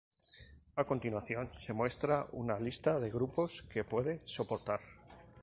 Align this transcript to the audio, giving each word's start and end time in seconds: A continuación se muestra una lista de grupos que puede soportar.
A 0.81 0.83
continuación 0.83 1.53
se 1.53 1.73
muestra 1.73 2.25
una 2.31 2.59
lista 2.59 2.99
de 2.99 3.11
grupos 3.11 3.61
que 3.71 3.83
puede 3.83 4.19
soportar. 4.19 4.79